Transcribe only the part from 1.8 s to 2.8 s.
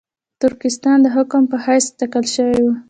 ټاکل شوی وو.